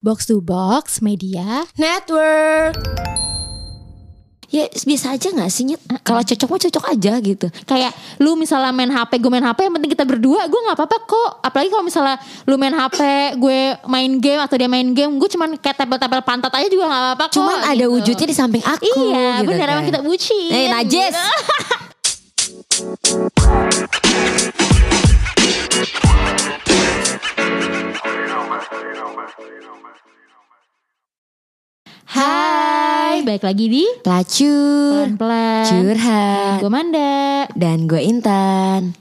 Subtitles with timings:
[0.00, 2.76] Box to Box Media Network.
[4.48, 5.78] Ya biasa aja gak sih Nyet?
[6.00, 7.46] Kalau cocok mah cocok aja gitu.
[7.62, 10.96] Kayak lu misalnya main HP, gue main HP Yang penting kita berdua, gue gak apa-apa
[11.04, 12.98] kok Apalagi kalau misalnya lu main HP
[13.36, 16.98] Gue main game atau dia main game Gue cuman kayak tempel-tempel pantat aja juga gak
[16.98, 17.94] apa-apa kok Cuman ada gitu.
[17.94, 19.70] wujudnya di samping aku Iya gitu bener kan.
[19.76, 21.14] emang kita bucin Eh najis.
[32.20, 35.08] Hai Balik lagi di Pelacur.
[35.08, 36.60] Pelan-pelan Curhat.
[36.60, 38.92] Gue Manda Dan gue Intan.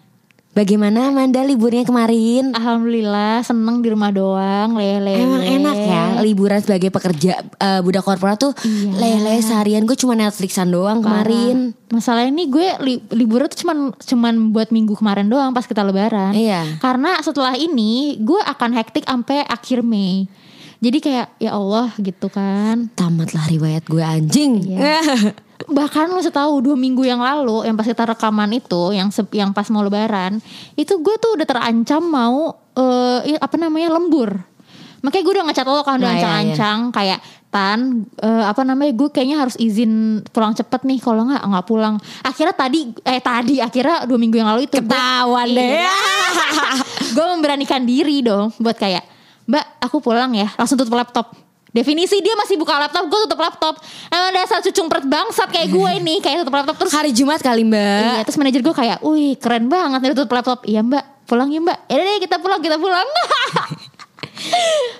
[0.55, 2.55] Bagaimana Manda liburnya kemarin?
[2.55, 8.39] Alhamdulillah seneng di rumah doang lele Emang enak ya liburan sebagai pekerja eh, budak korporat
[8.39, 8.95] tuh Iya.
[8.95, 11.75] lele seharian gue cuma Netflixan doang kemarin.
[11.91, 16.31] Masalah ini gue li liburan tuh cuman cuman buat minggu kemarin doang pas kita lebaran.
[16.31, 16.79] Iya.
[16.79, 20.23] Karena setelah ini gue akan hektik sampai akhir Mei.
[20.79, 22.87] Jadi kayak ya Allah gitu kan.
[22.93, 24.63] Tamatlah riwayat gue anjing.
[24.65, 25.03] Iya.
[25.69, 29.51] Bahkan lo setahu dua minggu yang lalu yang pas kita rekaman itu yang se- yang
[29.51, 30.39] pas mau lebaran
[30.73, 34.39] itu gue tuh udah terancam mau eh, i- apa namanya lembur.
[34.99, 37.79] Makanya gue udah ngecat lo kan udah Nah, iya, ancang-ancang kayak tan
[38.15, 39.91] eh, apa namanya gue kayaknya harus izin
[40.29, 41.95] pulang cepet nih kalau nggak nggak pulang.
[42.21, 45.71] Akhirnya tadi eh tadi akhirnya dua minggu yang lalu itu Ketahuan deh.
[45.75, 45.97] Iya.
[47.15, 49.03] gue memberanikan diri dong buat kayak
[49.49, 51.33] Mbak aku pulang ya langsung tutup laptop.
[51.69, 53.77] Definisi dia masih buka laptop, gue tutup laptop.
[54.09, 56.93] Emang dasar cucung pert bangsat kayak gue ini kayak tutup laptop terus.
[56.93, 58.01] Hari Jumat kali mbak.
[58.01, 60.59] Iya, terus manajer gue kayak, wih keren banget nih tutup laptop.
[60.65, 61.77] Iya mbak, pulang ya mbak.
[61.85, 63.05] Ya deh kita pulang, kita pulang.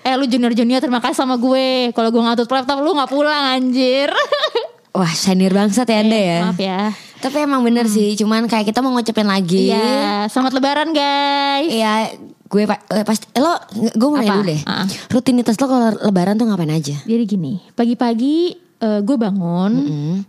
[0.05, 1.89] eh lu junior junior terima kasih sama gue.
[1.89, 4.13] Kalau gue nggak tutup laptop, lu nggak pulang anjir.
[4.97, 6.39] Wah senior bangsat ya anda ya.
[6.45, 6.81] Maaf ya.
[7.19, 9.73] Tapi emang bener sih, cuman kayak kita mau ngucapin lagi.
[9.73, 11.67] Iya, selamat lebaran guys.
[11.67, 12.15] Iya,
[12.49, 14.61] gue eh, pasti eh, lo gue mau nanya dulu deh.
[14.65, 14.85] Ah.
[15.13, 16.97] Rutinitas lo kalau lebaran tuh ngapain aja?
[17.05, 19.71] Jadi gini, pagi-pagi eh, gue bangun,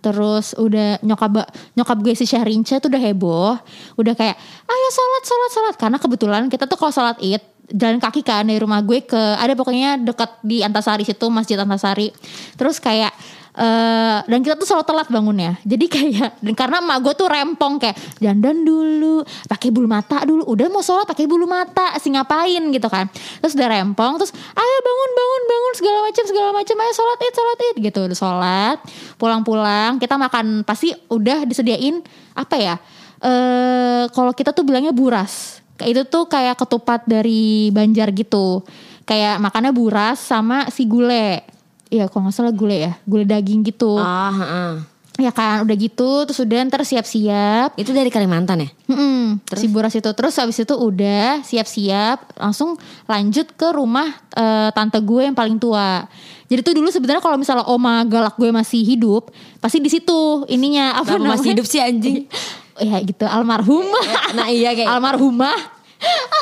[0.04, 3.56] terus udah nyokap nyokap gue si Syahrinca tuh udah heboh,
[3.96, 4.36] udah kayak
[4.68, 8.58] ayo sholat sholat sholat karena kebetulan kita tuh kalau sholat id jalan kaki kan dari
[8.58, 12.12] rumah gue ke ada pokoknya dekat di Antasari situ masjid Antasari,
[12.58, 13.14] terus kayak
[13.50, 15.52] eh dan kita tuh selalu telat bangunnya.
[15.66, 20.46] Jadi kayak dan karena emak gue tuh rempong kayak dandan dulu pakai bulu mata dulu.
[20.46, 23.10] Udah mau sholat pakai bulu mata sih ngapain gitu kan.
[23.42, 27.34] Terus udah rempong terus ayo bangun bangun bangun segala macam segala macam ayo sholat id
[27.34, 28.78] sholat id gitu udah sholat
[29.18, 32.00] pulang-pulang kita makan pasti udah disediain
[32.38, 32.74] apa ya
[33.20, 35.58] eh kalau kita tuh bilangnya buras.
[35.80, 38.60] Itu tuh kayak ketupat dari Banjar gitu.
[39.08, 41.40] Kayak makannya buras sama si gule
[41.90, 44.72] Iya kalau nggak salah gule ya Gule daging gitu Ah, heeh.
[45.18, 48.70] Ya kan udah gitu Terus udah ntar siap-siap Itu dari Kalimantan ya?
[48.88, 54.98] Mm-mm, si buras itu terus habis itu udah siap-siap langsung lanjut ke rumah eh, tante
[54.98, 56.06] gue yang paling tua.
[56.50, 59.30] Jadi tuh dulu sebenarnya kalau misalnya oma galak gue masih hidup,
[59.62, 62.26] pasti di situ ininya apa Kenapa masih hidup sih anjing?
[62.90, 63.86] ya gitu almarhum.
[64.34, 65.79] Nah iya kayak almarhumah.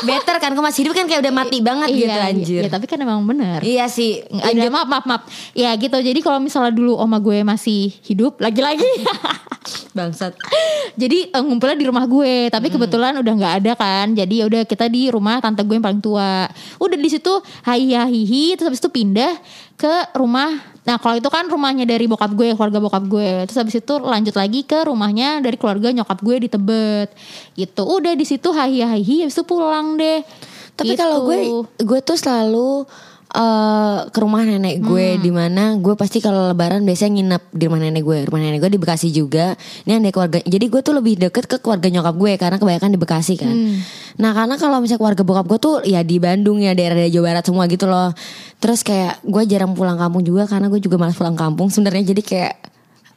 [0.05, 2.61] Better kan masih hidup kan kayak udah mati banget gitu Iya, anjir.
[2.63, 3.59] iya, tapi kan emang bener.
[3.63, 4.23] Iya sih.
[4.23, 5.23] Ada maaf maaf maaf.
[5.53, 5.95] Ya gitu.
[5.95, 8.87] Jadi kalau misalnya dulu oma gue masih hidup lagi-lagi
[9.97, 10.33] Bangsat.
[10.97, 14.07] Jadi eh, ngumpulnya di rumah gue, tapi kebetulan udah nggak ada kan.
[14.15, 16.47] Jadi ya udah kita di rumah tante gue yang paling tua.
[16.79, 17.33] Udah di situ
[17.67, 19.35] hai hihi, terus habis itu pindah
[19.79, 20.59] ke rumah.
[20.83, 23.47] Nah kalau itu kan rumahnya dari bokap gue, keluarga bokap gue.
[23.47, 27.15] Terus habis itu lanjut lagi ke rumahnya dari keluarga nyokap gue di Tebet.
[27.55, 27.83] Gitu.
[27.87, 30.27] Udah di situ hai hihi, habis itu pulang deh.
[30.75, 31.01] Tapi Gitu.
[31.01, 31.39] kalau gue
[31.79, 32.87] gue tuh selalu
[33.29, 37.81] eh ke rumah nenek gue di mana gue pasti kalau lebaran biasanya nginep di rumah
[37.85, 38.19] nenek gue.
[38.25, 39.53] Rumah nenek gue di Bekasi juga.
[39.85, 40.41] Ini ada keluarga.
[40.41, 43.55] Jadi gue tuh lebih deket ke keluarga nyokap gue karena kebanyakan di Bekasi kan.
[44.19, 47.45] Nah, karena kalau misalnya keluarga bokap gue tuh ya di Bandung ya daerah-daerah Jawa Barat
[47.45, 48.17] semua gitu loh.
[48.59, 52.17] Terus kayak gue jarang pulang kampung juga karena gue juga malas pulang kampung sebenarnya.
[52.17, 52.55] Jadi kayak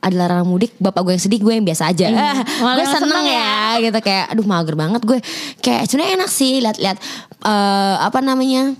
[0.01, 2.09] ada larangan mudik, bapak gue yang sedih, gue yang biasa aja.
[2.66, 5.19] Malah gue seneng seneng ya gitu kayak aduh mager banget gue
[5.61, 6.97] kayak sebenarnya enak sih lihat-lihat
[7.45, 8.73] eh, apa namanya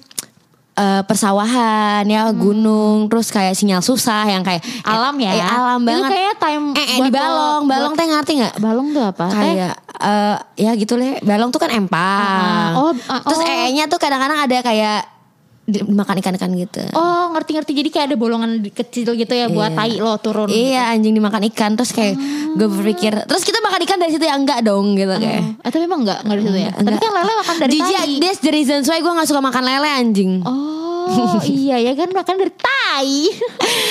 [0.74, 5.32] eh, persawahan ya gunung terus kayak sinyal susah yang kayak alam ya.
[5.32, 8.54] eh, alam Itu banget kayak time eh, eh, di balong lo- balong teh ngerti nggak
[8.58, 9.26] Balong tuh apa?
[9.28, 9.36] Teh?
[9.38, 13.46] kayak eh, ya gitu leh balong tuh kan empang Ah, oh, ah, terus oh.
[13.46, 15.11] ee-nya tuh kadang-kadang ada kayak
[15.72, 19.78] di- makan ikan-ikan gitu Oh ngerti-ngerti jadi kayak ada bolongan kecil gitu ya buat Iya.
[19.78, 20.48] tai lo turun.
[20.48, 22.20] Iya anjing dimakan ikan terus kayak
[22.52, 25.70] gue berpikir terus kita makan ikan dari situ ya enggak dong gitu kayak Oh, eh,
[25.70, 26.72] tapi emang enggak enggak di situ ya.
[26.74, 28.14] Tapi kan lele makan dari Jijik, tai.
[28.20, 32.36] that's the reason why gue gak suka makan lele anjing Oh iya ya kan makan
[32.36, 33.12] dari tai.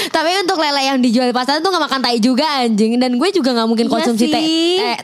[0.09, 3.29] Tapi untuk lele yang dijual di pasar tuh gak makan tai juga anjing Dan gue
[3.31, 4.31] juga gak mungkin Iya konsumsi sih.
[4.31, 4.45] tai,
[4.79, 4.97] tai,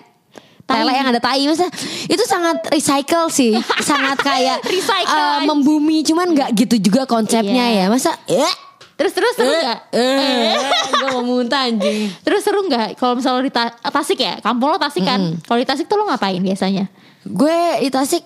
[0.66, 0.82] Tai.
[0.82, 1.70] Lele yang ada tai masa
[2.04, 3.54] itu sangat recycle sih,
[3.86, 5.46] sangat kayak Recycle, eh, anjing.
[5.46, 7.80] membumi cuman nggak gitu juga konsepnya Iya.
[7.80, 7.86] ya.
[7.86, 8.54] Masa eh
[8.96, 9.80] Terus terus seru nggak?
[9.92, 10.56] eh
[10.96, 12.10] gue mau muntah anjing.
[12.18, 14.40] Terus seru nggak kalau misalnya di Ta- Tasik ya?
[14.40, 15.38] Kampung lo Tasik kan?
[15.38, 16.90] Kalau di Tasik tuh lo ngapain biasanya?
[17.22, 18.24] Gue di Tasik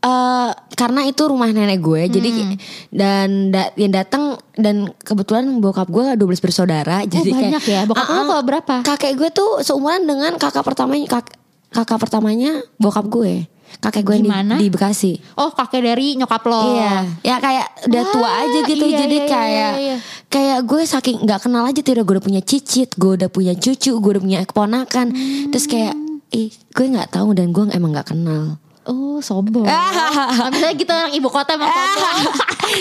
[0.00, 2.56] eh karena itu rumah nenek gue jadi Hmm.
[2.88, 4.22] dan da- yang datang
[4.54, 7.80] dan kebetulan bokap gue 12 bersaudara jadi Oh, banyak ya?
[7.84, 8.40] Bokap lo Ah, ah.
[8.40, 8.74] berapa?
[8.80, 11.36] kakek gue tuh seumuran dengan kakak pertamanya kak-
[11.70, 14.54] kakak pertamanya bokap gue kakek gue yang di- Gimana?
[14.56, 16.74] di, Bekasi Oh kakek dari nyokap lo.
[16.74, 18.82] Iya, ya kayak udah tua Ah, aja gitu.
[18.84, 19.96] iya, Jadi iya, iya, kayak iya, iya.
[20.26, 23.54] kayak gue saking nggak kenal aja tuh udah gue udah punya cicit, gue udah punya
[23.54, 25.06] cucu, gue udah punya keponakan.
[25.48, 25.94] Terus kayak
[26.30, 28.58] ih gue nggak tahu dan gue emang nggak kenal.
[28.84, 29.62] Oh sombong.
[30.50, 32.18] Misalnya gitu orang ibu kota emang sombong.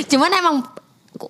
[0.08, 0.56] Cuman emang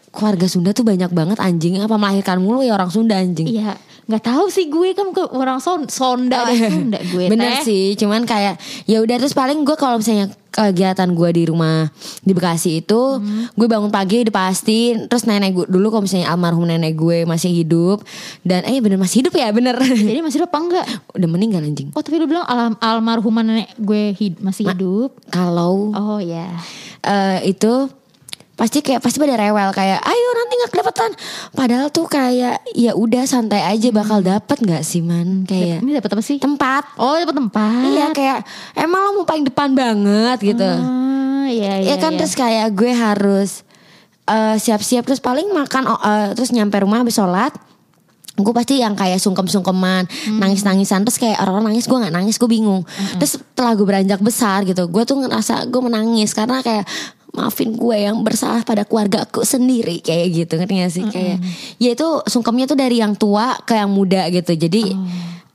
[0.09, 3.43] keluarga Sunda tuh banyak banget anjing apa melahirkan mulu ya orang Sunda anjing.
[3.45, 3.75] Iya,
[4.09, 7.63] nggak tahu sih gue kan ke orang son sonda deh Sunda gue Bener teh.
[7.63, 12.33] sih, cuman kayak ya udah terus paling gue kalau misalnya kegiatan gue di rumah di
[12.33, 13.45] Bekasi itu, Hmm.
[13.49, 17.53] gue bangun pagi udah pasti, terus nenek gue dulu kalau misalnya almarhum nenek gue masih
[17.53, 18.01] hidup
[18.41, 19.77] dan eh bener masih hidup ya bener,
[20.09, 20.85] Jadi masih hidup apa enggak?
[21.13, 21.93] udah meninggal anjing.
[21.93, 25.13] Oh tapi lu bilang alam almarhumah nenek gue hid- masih hidup.
[25.27, 26.49] Kalau Oh ya.
[26.99, 27.87] eh, itu
[28.51, 30.28] pasti kayak pasti pada rewel kayak ayo
[30.59, 31.11] nggak kelihatan
[31.51, 36.11] padahal tuh kayak ya udah santai aja bakal dapet nggak sih man kayak Ini dapat
[36.11, 36.37] apa sih?
[36.37, 37.83] tempat Oh dapat tempat.
[37.87, 38.43] iya kayak
[38.75, 41.89] emang lo mau paling depan banget gitu Ah, iya iya.
[41.89, 42.19] ya kan iya.
[42.19, 43.63] terus kayak gue harus
[44.25, 47.55] eh, siap-siap terus paling makan eh, terus nyampe rumah habis sholat
[48.35, 50.39] gue pasti yang kayak sungkem-sungkeman Hmm.
[50.39, 54.63] nangis-nangisan terus kayak orang-orang nangis gue nggak nangis gue bingung terus setelah gue beranjak besar
[54.63, 56.87] gitu gue tuh ngerasa gue menangis karena kayak
[57.29, 61.03] maafin gue yang bersalah pada keluarga aku sendiri kayak gitu ngerti gak sih?
[61.07, 61.37] Kayak
[61.77, 64.53] ya itu sungkemnya tuh dari yang tua ke yang muda gitu.
[64.53, 65.05] Jadi Oh.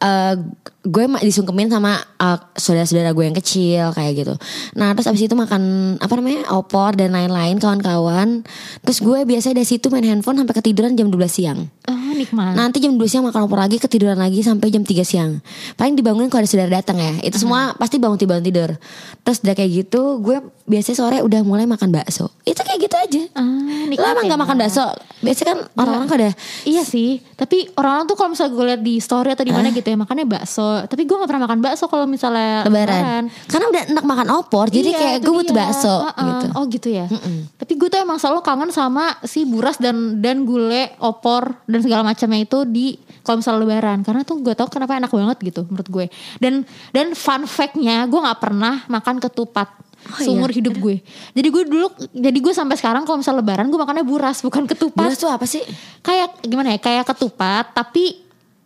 [0.05, 0.35] eh,
[0.84, 4.34] gue disungkemin sama eh, saudara-saudara gue yang kecil kayak gitu.
[4.76, 8.44] Nah terus abis itu makan apa namanya opor dan lain-lain kawan-kawan.
[8.84, 11.58] Terus gue biasanya dari situ main handphone sampai ketiduran jam 12 siang.
[11.88, 12.52] Oh nikmat.
[12.52, 15.40] Nanti jam 2 siang makan opor lagi ketiduran lagi sampai jam 3 siang.
[15.81, 17.12] Paling dibangunin kalau ada saudara datang ya.
[17.25, 18.70] Itu semua pasti bangun tidur bangun tidur.
[19.25, 22.32] Terus udah kayak gitu gue biasanya sore udah mulai makan bakso.
[22.44, 23.22] Itu kayak gitu aja.
[23.37, 24.30] Ah, Lo nikmat emang ya.
[24.32, 24.84] gak makan bakso?
[25.20, 26.34] Biasanya kan orang-orang kalau udah
[26.64, 29.84] Iya sih, tapi orang-orang tuh kalau misalnya gue lihat di story atau di mana gitu
[29.84, 30.74] ya makannya bakso.
[30.85, 33.31] Tapi gue gak pernah makan bakso kalau misalnya lebaran.
[33.47, 36.25] Karena udah enak makan opor, jadi Iya, kayak itu gue butuh bakso Uh-uh.
[36.26, 36.47] gitu.
[36.59, 37.06] Oh gitu ya.
[37.55, 42.03] Tapi gue tuh emang selalu kangen sama si buras dan dan gulai, opor dan segala
[42.03, 43.99] macamnya itu di kalau misalnya lebaran.
[44.03, 46.06] Karena tuh gue tau kenapa enak banget gitu menurut gue.
[46.43, 49.85] Dan dan fun fact-nya gue nggak pernah makan ketupat.
[50.05, 50.61] Oh, seumur iya?
[50.61, 51.00] hidup gue.
[51.32, 55.09] Jadi gue dulu, jadi gue sampai sekarang kalau misalnya lebaran gue makannya buras bukan ketupat.
[55.09, 55.65] Buras tuh apa sih?
[56.05, 56.79] Kayak gimana ya?
[56.81, 58.24] Kayak ketupat tapi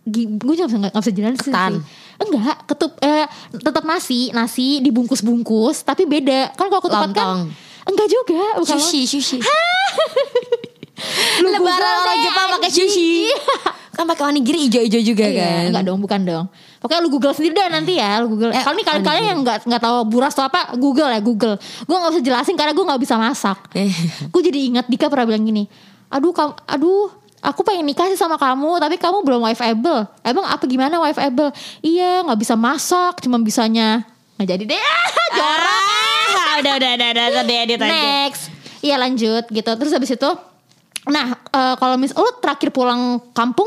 [0.09, 1.73] gue nggak bisa nggak bisa jelasin Ketan.
[1.75, 1.81] sih.
[2.19, 6.51] Enggak, ketup eh tetap nasi, nasi dibungkus-bungkus tapi beda.
[6.53, 7.47] Kan kalau ketupat kan
[7.85, 9.39] enggak juga, bukan Sushi, sushi.
[11.39, 13.31] Lu Lebaran orang Jepang pakai sushi.
[13.95, 15.63] kan pakai onigiri ijo-ijo juga Iya, kan.
[15.71, 16.47] enggak dong, bukan dong.
[16.79, 18.51] Pokoknya lu Google sendiri deh nanti ya, lu Google.
[18.51, 21.59] Eh, Kalau nih kalian-kalian yang nggak nggak tahu buras atau apa, Google ya Google.
[21.59, 23.59] Gue nggak usah jelasin karena gue nggak bisa masak.
[23.75, 23.91] Eh.
[24.25, 25.67] gue jadi ingat Dika pernah bilang gini,
[26.09, 27.11] aduh kamu, aduh
[27.43, 30.07] aku pengen nikah sih sama kamu tapi kamu belum wife able.
[30.23, 31.51] Emang apa gimana wife able?
[31.83, 34.03] Iya nggak bisa masak, cuma bisanya
[34.39, 34.83] nggak jadi deh.
[35.39, 36.31] Jorok.
[36.39, 37.91] Ah, udah udah udah udah udah edit aja.
[37.91, 38.43] Next,
[38.83, 39.71] iya lanjut gitu.
[39.75, 40.31] Terus habis itu,
[41.11, 43.67] nah eh, kalau mis, lu terakhir pulang kampung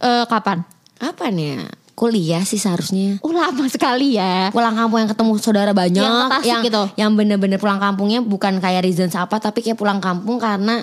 [0.00, 0.64] eh, kapan?
[1.02, 1.58] Apa nih?
[1.58, 1.66] ya?
[1.92, 3.20] Kuliah sih seharusnya.
[3.20, 4.48] Oh lama sekali ya.
[4.48, 6.82] Pulang kampung yang ketemu saudara banyak, Yang yang gitu.
[6.96, 10.80] yang bener-bener pulang kampungnya bukan kayak reason apa, tapi kayak pulang kampung karena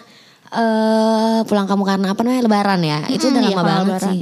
[0.49, 2.99] eh pulang kampung karena apa namanya Lebaran ya.
[3.07, 4.09] Itu udah iya, lama banget Lebaran.
[4.09, 4.21] sih.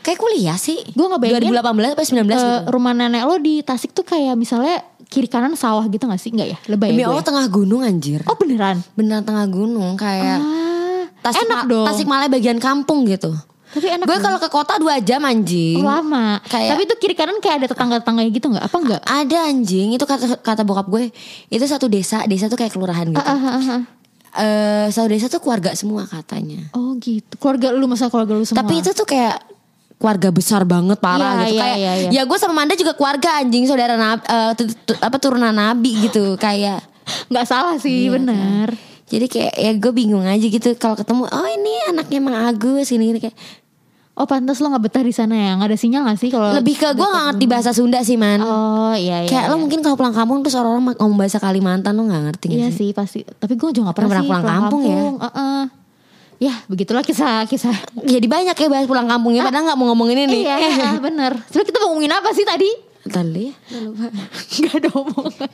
[0.00, 0.78] Kayak kuliah sih.
[0.94, 2.40] Gue ngebayangin 2018 atau 19 eh, gitu.
[2.72, 4.80] rumah nenek lo di Tasik tuh kayak misalnya
[5.10, 6.32] kiri kanan sawah gitu gak sih?
[6.32, 6.58] Enggak ya?
[6.70, 8.24] Lebay Demi ya Allah tengah gunung anjir.
[8.24, 8.80] Oh beneran?
[8.94, 11.84] Beneran tengah gunung kayak Ah, Tasik enak dong.
[11.84, 13.28] Tasik Malaya bagian kampung gitu.
[13.70, 15.78] Tapi enak Gue kalau ke kota dua jam anjing.
[15.78, 16.40] Oh, lama.
[16.48, 18.64] Kayak- Tapi itu kiri kanan kayak ada tetangga-tetangganya gitu nggak?
[18.66, 19.00] Apa enggak?
[19.04, 21.12] Ada anjing itu kata kata bokap gue
[21.46, 23.20] itu satu desa desa tuh kayak kelurahan gitu.
[23.20, 23.82] Ah, ah, ah, ah.
[24.32, 26.62] Eh satu desa tuh keluarga semua katanya.
[26.72, 27.34] Oh gitu.
[27.36, 28.62] Keluarga lu masa keluarga lu semua.
[28.62, 29.42] Tapi itu tuh kayak
[29.96, 32.08] keluarga besar banget Iya, parah gitu iya, kayak iya, iya.
[32.08, 36.08] ya gue sama Manda juga keluarga anjing saudara nabi, eh, tu- tu- apa turunan nabi
[36.08, 36.80] gitu kayak
[37.28, 38.72] nggak salah sih, Iya, bener.
[39.04, 43.12] jadi kayak ya gue bingung aja gitu kalau ketemu oh ini anaknya Mang Agus gini
[43.12, 43.36] gini kayak
[44.20, 45.56] Oh pantas lo nggak betah di sana ya?
[45.56, 46.52] Nggak ada sinyal nggak sih kalau?
[46.52, 49.26] lebih ke gue nggak ngerti bahasa Sunda sih man Oh iya iya.
[49.26, 49.58] kayak lo iya.
[49.58, 52.76] mungkin kalau pulang kampung terus orang-orang ngomong bahasa Kalimantan lo nggak ngerti Iya sih?
[52.82, 53.18] sih pasti.
[53.24, 55.00] Tapi gue juga gak pernah, Pernah sih pulang kampung ya?
[55.18, 55.60] Heeh.
[56.38, 60.44] ya begitulah kisah kisah Jadi banyak ya bahas pulang kampungnya padahal nggak mau ngomongin ini.
[60.44, 62.70] iya bener Sebenernya kita mau ngomongin apa sih tadi
[63.02, 63.54] Tadi ya.
[64.60, 65.50] Gak ada omongan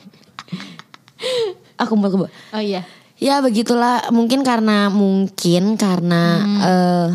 [1.77, 2.27] Aku mau kebo.
[2.27, 2.83] oh iya
[3.15, 6.21] Ya begitulah mungkin karena mungkin karena
[6.61, 7.07] eh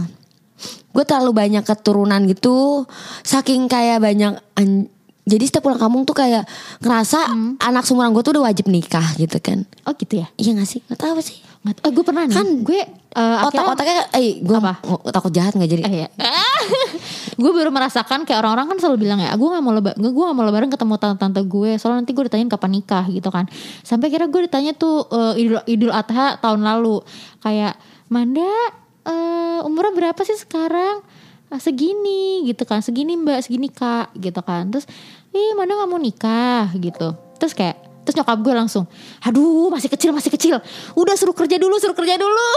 [0.93, 2.85] gue terlalu banyak keturunan gitu.
[3.23, 4.89] Saking kayak banyak an-
[5.23, 6.43] jadi setiap pulang kampung tuh kayak
[6.83, 7.31] ngerasa
[7.63, 9.63] anak seumuran gue tuh udah wajib nikah gitu kan.
[9.87, 10.27] Oh gitu ya?
[10.35, 10.83] Iya gak sih?
[10.83, 11.39] Nggak tahu apa sih.
[11.63, 12.35] Nggak tahu, eh, gue pernah nih.
[12.35, 12.81] Kan gue
[13.15, 14.73] akhirnya- otak-otaknya eh gue Apa?
[15.15, 15.83] takut jahat nggak jadi?
[15.87, 16.09] Eh, iya.
[17.43, 20.35] gue baru merasakan kayak orang-orang kan selalu bilang ya gue gak mau lebaran gue gak
[20.35, 23.47] mau lebaran ketemu tante-tante gue soalnya nanti gue ditanyain kapan nikah gitu kan.
[23.87, 26.99] Sampai kira gue ditanya tuh eh, idul idul adha tahun lalu.
[27.39, 27.79] Kayak
[28.11, 28.45] Manda
[29.07, 31.03] eh, umurnya berapa sih sekarang
[31.53, 34.89] "Ah, segini gitu kan segini mbak segini kak gitu kan terus
[35.37, 38.85] ih Manda gak mau nikah gitu terus kayak Terus nyokap gue langsung,
[39.23, 40.59] aduh masih kecil masih kecil,
[40.99, 42.51] udah suruh kerja dulu suruh kerja dulu.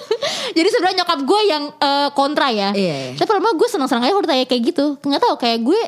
[0.56, 2.72] Jadi sebenarnya nyokap gue yang eh, kontra ya.
[2.72, 3.20] Iya, iya.
[3.20, 4.96] Tapi lama gue seneng-seneng aja kalau ditanya kayak gitu.
[5.04, 5.80] Nggak tahu kayak gue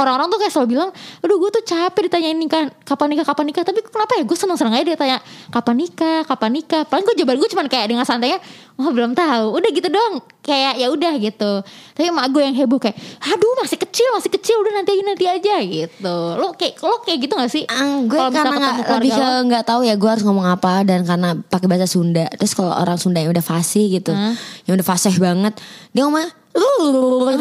[0.00, 3.64] orang-orang tuh kayak selalu bilang, aduh gue tuh capek ditanyain nikah, kapan nikah, kapan nikah.
[3.64, 5.18] Tapi kenapa ya gue seneng-seneng aja dia tanya
[5.52, 6.82] kapan nikah, kapan nikah.
[6.88, 8.38] Paling gue jawaban gue cuman kayak dengan santainya,
[8.80, 9.56] oh belum tahu.
[9.56, 10.24] Udah gitu doang.
[10.42, 11.52] Kayak ya udah gitu.
[11.94, 15.24] Tapi emak gue yang heboh kayak, aduh masih kecil, masih kecil, udah nanti aja nanti
[15.30, 16.16] aja gitu.
[16.34, 17.64] Lo kayak lo kayak gitu gak sih?
[17.70, 21.00] Ah, gue misal karena ketemu lebih ke nggak tahu ya gue harus ngomong apa dan
[21.06, 24.34] karena pakai bahasa Sunda terus kalau orang Sunda yang udah fasih gitu Hah?
[24.66, 25.54] yang udah fasih banget
[25.94, 26.26] dia ngomong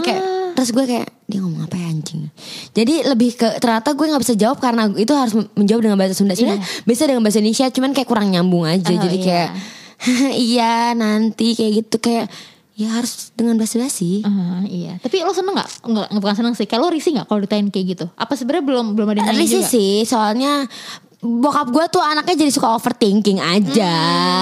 [0.01, 0.40] kayak Ah.
[0.53, 2.21] Terus gue kayak dia ngomong apa ya anjing
[2.71, 6.33] jadi lebih ke ternyata gue nggak bisa jawab karena itu harus menjawab dengan bahasa Sunda
[6.33, 9.23] sebenarnya bisa dengan bahasa Indonesia cuman kayak kurang nyambung aja Oh, jadi iya.
[9.23, 9.49] kayak
[10.49, 12.25] iya nanti kayak gitu kayak
[12.73, 14.97] ya harus dengan bahasa basi Ah, iya.
[14.97, 15.69] Tapi lo seneng gak?
[15.85, 16.65] Enggak, bukan seneng sih.
[16.65, 18.05] Kayak lo risih gak kalau ditanyain kayak gitu?
[18.15, 20.65] Apa sebenarnya belum belum ada yang Risih sih soalnya
[21.21, 23.93] bokap gue tuh anaknya jadi suka overthinking aja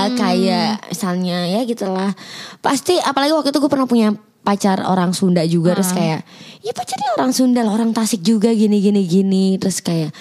[0.08, 0.16] Hmm.
[0.16, 2.16] kayak misalnya ya gitulah
[2.60, 6.26] pasti apalagi waktu itu gue pernah punya pacar orang Sunda juga terus kayak
[6.64, 9.46] ya pacarnya orang Sunda lah orang Tasik juga gini gini gini.
[9.62, 10.12] Terus kayak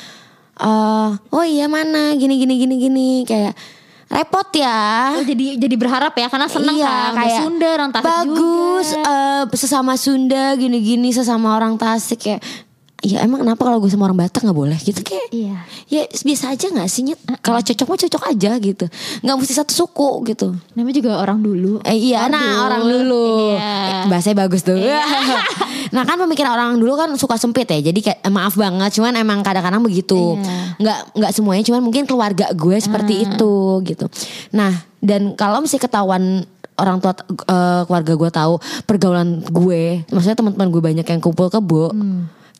[0.59, 2.13] eh oh iya mana?
[2.19, 3.11] Gini gini gini gini.
[3.25, 3.55] Kayak
[4.09, 5.21] repot ya.
[5.21, 9.05] Oh, jadi jadi berharap ya karena seneng iya, kan kayak Sunda orang Tasik bagus juga.
[9.05, 12.43] eh, sesama Sunda gini-gini sesama orang Tasik kayak
[12.99, 14.75] ya emang kenapa kalau gue sama orang Batak nggak boleh?
[14.77, 15.57] Gitu kayak Iya.
[15.87, 17.21] ya biasa aja nggak sih Nyet?
[17.39, 18.85] kalau cocok mah cocok aja gitu.
[19.23, 20.51] Nggak mesti satu suku gitu.
[20.75, 21.79] Namanya juga orang dulu.
[21.83, 23.55] eh, iya nah orang dulu.
[23.55, 23.63] Iya.
[23.63, 24.75] Eh, bahasanya bagus tuh.
[25.89, 27.81] Nah kan pemikiran orang dulu kan suka sempit ya.
[27.81, 30.37] Jadi kayak eh, maaf banget cuman emang kadang-kadang begitu.
[30.37, 30.77] Iya.
[30.77, 34.05] nggak nggak semuanya cuman mungkin keluarga gue seperti itu gitu.
[34.51, 36.45] Nah dan kalau mesti ketahuan
[36.77, 37.15] orang tua
[37.47, 41.91] eh, keluarga gue tahu pergaulan gue maksudnya teman-teman gue banyak yang kumpul kebo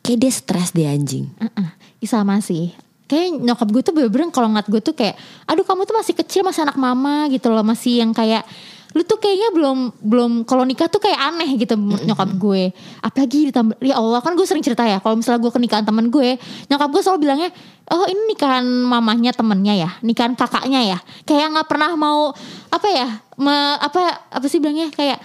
[0.09, 1.69] kayak dia stres deh anjing Uh-uh.
[2.01, 2.73] Ih, sama sih.
[3.05, 5.13] Kayak nyokap gue tuh bener-bener kalau ngeliat gue tuh kayak,
[5.45, 8.41] aduh kamu tuh masih kecil masih anak mama gitu loh, masih yang kayak
[8.89, 12.73] lu tuh kayaknya belum belum kalau nikah tuh kayak aneh gitu nyokap gue.
[13.05, 16.09] Apalagi ditambah ya Allah kan gue sering cerita ya kalau misalnya gue ke nikahan temen
[16.09, 17.49] gue, nyokap gue selalu bilangnya,
[17.93, 20.97] oh ini nikahan mamahnya temennya ya, nikahan kakaknya ya.
[21.25, 22.33] Kayak nggak pernah mau
[22.73, 25.21] apa ya, me- apa apa sih bilangnya kayak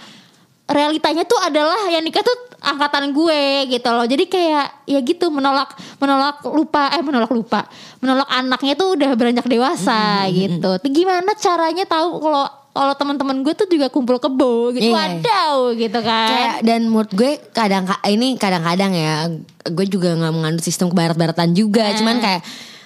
[0.65, 4.05] realitanya tuh adalah yang nikah tuh angkatan gue gitu loh.
[4.05, 7.69] Jadi kayak ya gitu menolak menolak lupa eh menolak lupa.
[8.01, 10.81] Menolak anaknya tuh udah beranjak dewasa gitu.
[10.81, 12.45] Tapi gimana caranya tahu kalau
[12.75, 14.91] kalau teman-teman gue tuh juga kumpul kebo gitu.
[14.91, 14.97] Iya.
[14.97, 16.27] Wadaw gitu kan.
[16.27, 19.31] kayak dan menurut gue kadang ini kadang-kadang ya
[19.63, 21.95] gue juga nggak menganut sistem kebarat-baratan juga Nah.
[21.95, 22.41] cuman kayak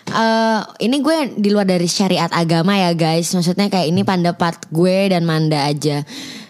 [0.10, 0.60] eh
[0.90, 5.26] ini gue di luar dari syariat agama ya guys maksudnya kayak ini pendapat gue dan
[5.26, 6.02] Manda aja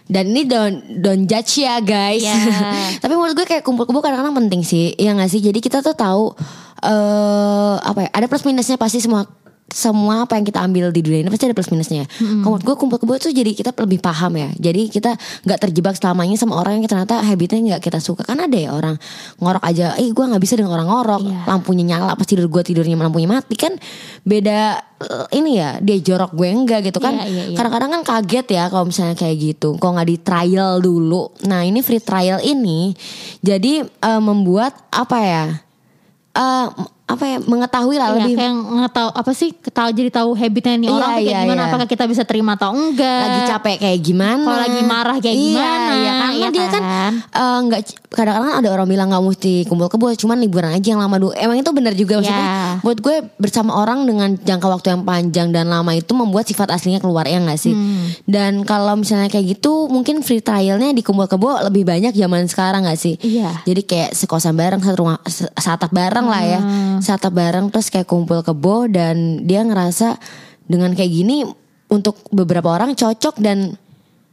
[0.09, 2.33] dan ini don't don't judge ya guys Ya.
[3.05, 5.93] tapi menurut gue kayak kumpul kebo kadang-kadang penting sih ya nggak sih jadi kita tuh
[5.93, 6.33] tahu
[6.81, 9.29] eh apa ya ada plus minusnya pasti semua
[9.71, 12.05] semua apa yang kita ambil di dunia ini pasti ada plus minusnya.
[12.17, 14.49] Kalau menurut gue kumpul kebo tuh jadi kita lebih paham ya.
[14.57, 18.25] Jadi kita nggak terjebak selamanya sama orang yang ternyata habitnya nggak kita suka.
[18.25, 18.97] Kan ada ya orang
[19.39, 19.95] ngorok aja.
[19.97, 21.21] Eh gue nggak bisa dengan orang ngorok.
[21.23, 21.39] Iya.
[21.47, 23.73] Lampunya nyala pas tidur gue tidurnya lampunya mati kan
[24.27, 24.59] beda
[24.99, 27.15] eh, ini ya dia jorok gue enggak gitu kan.
[27.15, 27.57] Iya, iya, iya.
[27.57, 29.77] Kadang-kadang kan kaget ya kalau misalnya kayak gitu.
[29.77, 31.31] Kalau nggak di trial dulu.
[31.47, 32.91] Nah ini free trial ini
[33.45, 35.45] jadi eh, membuat apa ya?
[36.29, 36.67] eh
[37.09, 40.73] apa ya mengetahui lah Iya, lebih kayak nggak tahu apa sih tahu jadi tahu habitnya
[40.75, 41.67] nih Iya, orang tuh kayak iya, gimana iya.
[41.67, 45.49] apakah kita bisa terima atau enggak lagi capek kayak gimana Kalau lagi marah kayak Iya,
[45.49, 47.13] gimana, iya, karena iya dia kan kan?
[47.19, 51.15] eh, nggak kadang-kadang ada orang bilang nggak mesti kumpul kebo cuman liburan aja yang lama
[51.15, 52.81] dulu emang itu benar juga maksudnya Iya.
[52.81, 56.97] buat gue bersama orang dengan jangka waktu yang panjang dan lama itu membuat sifat aslinya
[56.97, 58.09] keluar ya nggak sih Hmm.
[58.25, 62.81] dan kalau misalnya kayak gitu mungkin free trialnya di kumpul kebo lebih banyak zaman sekarang
[62.81, 63.61] nggak sih Iya.
[63.63, 65.17] jadi kayak sekosan bareng satu rumah
[65.55, 66.59] satap bareng lah ya
[66.99, 70.15] Satap bareng terus kayak kumpul kebo dan dia ngerasa
[70.63, 71.43] dengan kayak gini
[71.87, 73.73] untuk beberapa orang cocok dan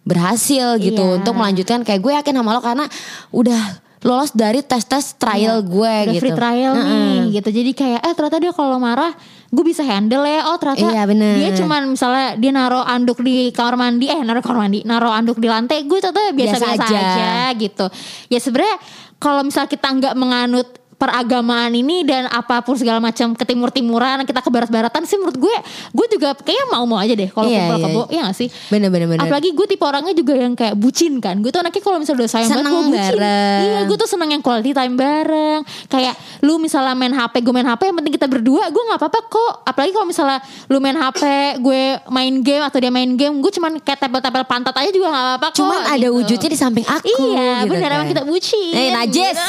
[0.03, 1.17] berhasil gitu Iya.
[1.19, 2.87] untuk melanjutkan kayak gue yakin sama lo karena
[3.31, 3.63] udah
[4.01, 6.23] lolos dari tes-tes trial gue Iya, Udah gitu.
[6.23, 6.87] free trial Heeh.
[6.87, 7.49] nih gitu.
[7.51, 9.11] Jadi kayak eh ternyata dia kalau marah
[9.49, 10.47] gue bisa handle ya.
[10.47, 11.35] Oh ternyata Iya, bener.
[11.35, 15.39] dia cuman misalnya dia naruh anduk di kamar mandi eh naruh kamar mandi, naruh anduk
[15.39, 16.99] di lantai, gue ternyata biasa-biasa Biasa aja.
[17.03, 17.31] aja.
[17.57, 17.87] gitu.
[18.29, 18.77] Ya sebenarnya
[19.17, 24.41] kalau misal kita nggak menganut peragamaan ini dan apa pun segala macam ke timur-timuran kita
[24.41, 25.57] ke barat-baratan sih menurut gue
[25.93, 27.85] gue juga kayaknya mau-mau aja deh kalau Iya, kumpul iya.
[27.85, 29.21] kebo ya gak sih Bener-bener bener.
[29.23, 32.31] Apalagi gue tipe orangnya juga yang kayak bucin kan Gue tuh anaknya kalau misalnya udah
[32.31, 33.61] sayang banget gue bucin bareng.
[33.63, 37.67] Iya gue tuh seneng yang quality time bareng Kayak lu misalnya main HP gue main
[37.67, 41.23] HP Yang penting kita berdua gue gak apa-apa kok Apalagi kalau misalnya lu main HP
[41.61, 45.25] Gue main game atau dia main game Gue cuman kayak tempel-tempel pantat aja juga gak
[45.31, 46.17] apa-apa kok Cuman ada gitu.
[46.17, 47.05] wujudnya di samping aku.
[47.05, 47.97] Iya gitu bener kan.
[47.97, 49.37] emang kita bucin Eh najis.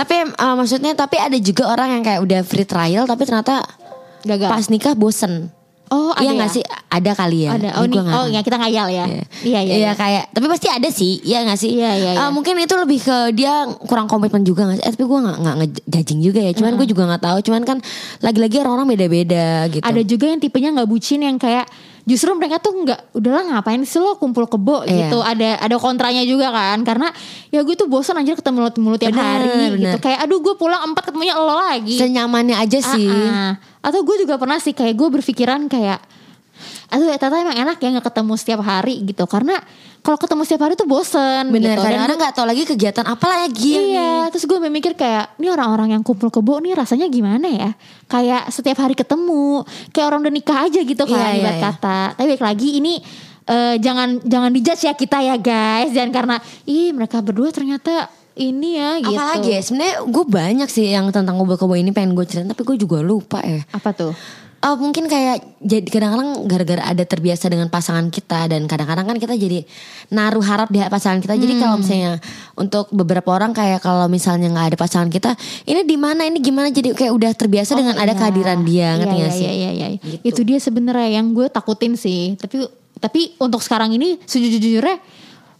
[0.00, 3.60] tapi uh, maksudnya tapi ada juga orang yang kayak udah free trial tapi ternyata
[4.20, 5.52] Gagal pas nikah bosen.
[5.90, 6.38] Oh ada iya ya?
[6.38, 6.62] nggak sih?
[6.86, 7.50] Ada kali ya.
[7.58, 8.34] Ada Oh, Ini nggak oh tahu.
[8.34, 9.24] ya kita ngayal ya Iya.
[9.42, 9.92] Iya iya, iya.
[9.98, 11.74] kayak tapi pasti ada sih, iya gak sih?
[11.74, 12.26] Iya, iya, iya.
[12.30, 14.84] mungkin itu lebih ke dia kurang komitmen juga gak sih?
[14.86, 16.52] Eh, tapi gue gak, nggak ngejajing juga ya.
[16.54, 17.38] Cuman gue juga gak tahu.
[17.42, 17.78] Cuman kan
[18.22, 19.82] lagi-lagi orang-orang beda-beda gitu.
[19.82, 21.66] Ada juga yang tipenya nggak bucin yang kayak
[22.02, 25.08] justru mereka tuh nggak udahlah ngapain sih lo kumpul kebo Iya.
[25.08, 25.18] gitu.
[25.18, 27.08] Ada ada kontranya juga kan karena
[27.48, 29.74] ya gue tuh bosan anjir ketemu lo mulu tiap Bener, hari gitu.
[29.76, 29.96] bener.
[29.98, 31.96] Kayak aduh gue pulang empat ketemunya lo lagi.
[31.96, 33.06] senyamannya aja sih.
[33.06, 33.52] Ah, ah.
[33.80, 36.00] Atau gue juga pernah sih kayak gue berpikiran kayak
[36.90, 39.62] Aduh ya ternyata emang enak ya nggak ketemu setiap hari gitu Karena
[40.00, 41.80] kalau ketemu setiap hari tuh bosen Bener, gitu.
[41.80, 45.48] Dan kadang-kadang gak tahu lagi kegiatan apa lagi yang Iya, terus gue mikir kayak ini
[45.52, 47.70] orang-orang yang kumpul kebo nih rasanya gimana ya?
[48.08, 51.64] Kayak setiap hari ketemu, kayak orang udah nikah aja gitu kan Iya, iya, ibarat iya.
[51.68, 52.00] kata.
[52.16, 52.94] Tapi lagi ini
[53.44, 58.08] eh, jangan jangan dijudge ya kita ya guys, jangan karena ih mereka berdua ternyata
[58.40, 59.12] ini ya gitu.
[59.20, 62.76] Apalagi ya sebenarnya gue banyak sih yang tentang ngobrol-ngobrol ini pengen gue ceritain tapi gue
[62.80, 63.60] juga lupa ya.
[63.74, 64.16] Apa tuh?
[64.60, 69.32] Oh, mungkin kayak jadi kadang-kadang gara-gara ada terbiasa dengan pasangan kita dan kadang-kadang kan kita
[69.32, 69.64] jadi
[70.12, 71.32] naruh harap di pasangan kita.
[71.40, 72.20] Jadi kalau misalnya
[72.60, 75.32] untuk beberapa orang kayak kalau misalnya nggak ada pasangan kita,
[75.64, 78.20] ini di mana ini gimana jadi kayak udah terbiasa dengan ada iya.
[78.20, 79.44] kehadiran dia, ngerti Iya, gak sih?
[79.48, 79.88] Iya, iya, iya.
[79.96, 80.28] Gitu.
[80.28, 82.36] Itu dia sebenarnya yang gue takutin sih.
[82.36, 82.60] Tapi
[83.00, 85.00] tapi untuk sekarang ini sejujurnya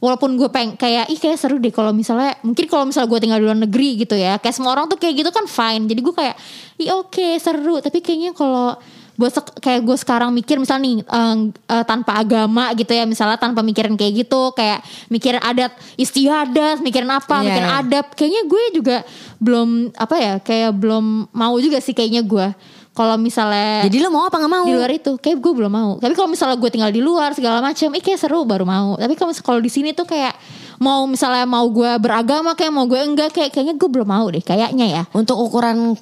[0.00, 3.38] walaupun gue peng kayak ih kayak seru deh kalau misalnya mungkin kalau misalnya gue tinggal
[3.38, 6.14] di luar negeri gitu ya kayak semua orang tuh kayak gitu kan fine jadi gue
[6.16, 6.36] kayak
[6.80, 8.80] ih oke seru tapi kayaknya kalau
[9.20, 11.36] buat sek- kayak gue sekarang mikir misalnya nih eh,
[11.68, 17.08] eh, tanpa agama gitu ya misalnya tanpa mikirin kayak gitu kayak mikirin adat istiadat mikirin
[17.08, 18.96] apa Iya, mikirin adab kayaknya gue juga
[19.36, 22.48] belum apa ya kayak belum mau juga sih kayaknya gue
[22.90, 24.66] kalau misalnya Jadi lo mau apa nggak mau?
[24.66, 25.92] di luar itu kayak gue belum mau.
[25.96, 28.98] Tapi kalau misalnya gue tinggal di luar segala macam eh kayak seru baru mau.
[28.98, 30.34] Tapi kalau kalau di sini tuh kayak
[30.76, 34.42] mau misalnya mau gue beragama kayak mau gue enggak kayak kayaknya gue belum mau deh
[34.42, 35.02] kayaknya ya.
[35.14, 35.94] Untuk ukuran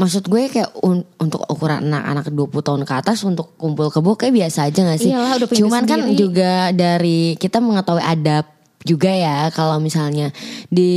[0.00, 4.32] Maksud gue kayak un- untuk ukuran anak-anak 20 tahun ke atas untuk kumpul kebo kayak
[4.34, 5.12] biasa aja gak sih?
[5.12, 6.16] Iyalah, udah Cuman kan sendiri.
[6.16, 8.48] juga dari kita mengetahui adab
[8.80, 10.32] juga ya kalau misalnya
[10.66, 10.96] di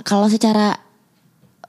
[0.00, 0.80] kalau secara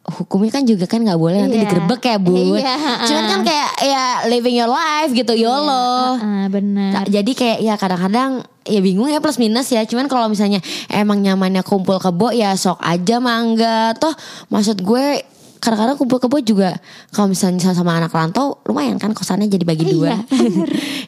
[0.07, 1.63] hukumnya kan juga kan nggak boleh nanti Iya.
[1.65, 2.37] digerebek ya bu.
[2.55, 6.15] Iya, Cuman kan kayak ya living your life gitu YOLO.
[6.15, 8.31] Ah, benar Nah, jadi kayak ya kadang-kadang
[8.63, 9.81] ya bingung ya plus minus ya.
[9.81, 13.91] Cuman kalau misalnya emang nyamannya kumpul kebo ya sok aja mangga.
[13.95, 14.13] Toh
[14.47, 15.25] maksud gue
[15.65, 16.77] kadang-kadang kumpul kebo juga
[17.09, 20.13] kalau misalnya sama anak rantau lumayan kan kosannya jadi bagi dua.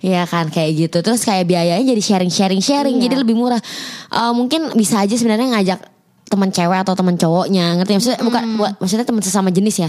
[0.01, 0.97] Iya kan kayak gitu.
[0.99, 3.03] Terus kayak biayanya jadi sharing-sharing sharing Iya.
[3.05, 3.61] jadi lebih murah.
[4.09, 5.79] Eh, mungkin bisa aja sebenarnya ngajak
[6.27, 9.87] teman cewek atau teman cowoknya ngerti maksudnya bukan buat maksudnya teman sesama jenis ya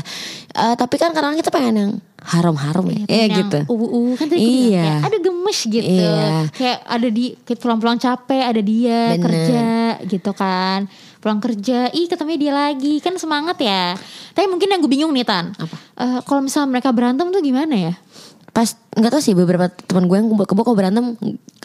[0.49, 4.39] Eh, tapi kan kadang kita pengen yang harum-harum ya Iya Yang gitu uu kan tadi
[4.39, 4.79] bilang, Iya.
[4.79, 6.31] kayak ada gemes gitu Iya.
[6.55, 9.23] kayak ada di kayak pulang-pulang capek ada dia Bener.
[9.25, 9.67] kerja
[10.07, 10.87] gitu kan
[11.19, 13.03] pulang kerja ih ketemu dia lagi.
[13.03, 13.95] Kan semangat ya.
[14.35, 15.55] Tapi mungkin yang gue bingung nih tan.
[15.59, 15.77] Apa?
[15.99, 17.95] Eh, kalau misalnya mereka berantem tuh gimana ya?
[18.55, 21.15] Pas nggak tahu sih beberapa teman gue yang kumpul kebo kok berantem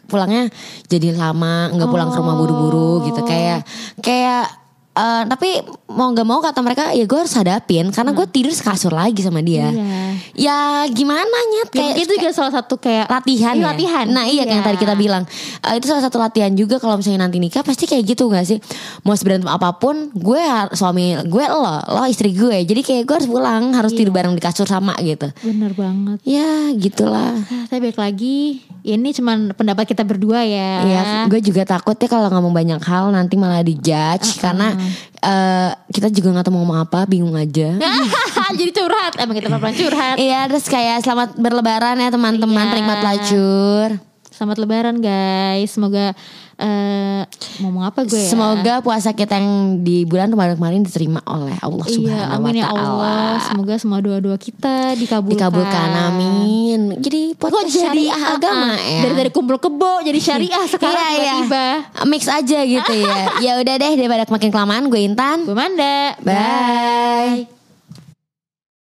[0.05, 0.51] pulangnya
[0.85, 3.21] jadi lama nggak pulang ke rumah buru-buru gitu.
[3.25, 3.65] Kayak
[4.01, 4.62] kayak
[4.93, 5.49] eh, tapi
[5.87, 9.39] mau nggak mau kata mereka ya gue harus hadapin karena gue tidur sekasur lagi sama
[9.39, 9.69] dia.
[9.69, 10.01] Iya.
[10.33, 13.67] ya gimana nyet Ya, kayak itu juga salah satu kayak latihan Iya, ya?
[13.67, 14.05] latihan.
[14.07, 14.67] Nah iya, kayak yang Iya.
[14.67, 15.23] tadi kita bilang.
[15.61, 18.57] Eh, Itu salah satu latihan juga Kalau misalnya nanti nikah Pasti kayak gitu gak sih?
[19.01, 22.61] Mau seberantem apa pun Gue suami Gue lo Lo istri gue.
[22.61, 23.99] Jadi kayak gue harus pulang Harus Iya.
[23.99, 25.29] tidur bareng di kasur sama gitu.
[25.43, 26.17] Bener banget.
[26.23, 27.33] Ya gitulah.
[27.39, 28.37] Ah, tapi balik lagi
[28.83, 30.71] ini cuman pendapat kita berdua ya.
[30.83, 34.75] Iya, gue juga takut ya kalau ngomong banyak hal nanti malah dijudge karena
[35.19, 37.75] eh, kita juga nggak tahu mau ngomong apa, bingung aja.
[38.59, 42.71] jadi curhat emang kita pelan curhat Iya, terus kayak selamat berlebaran ya teman-teman Iya.
[42.71, 44.12] penikmat pelacur.
[44.33, 45.69] Selamat Lebaran guys.
[45.69, 46.17] Semoga
[46.57, 47.21] eh
[47.61, 48.29] ngomong apa gue ya?
[48.33, 52.57] Semoga puasa kita yang di bulan Ramadan kemarin diterima oleh Allah Iya, Subhanahu amin wa
[52.57, 52.67] ya.
[52.67, 53.29] Allah.
[53.45, 55.37] Semoga semua doa-doa kita dikabulkan.
[55.37, 56.97] Dikabulkan amin.
[56.97, 59.01] Jadi Kok podcast jadi syariah ah, agama ah, ya.
[59.05, 61.33] Dari dari kumpul kebo jadi syariah sekarang Iya, iya.
[61.37, 61.65] tiba-tiba.
[62.09, 63.17] Mix aja gitu ya.
[63.45, 65.45] ya udah deh daripada makin kelamaan gue Intan.
[65.45, 66.17] Gue Manda.
[66.25, 67.62] Bye.